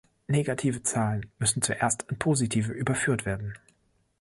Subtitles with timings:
[0.27, 3.53] Negative Zahlen müssen zuerst in positive überführt werden.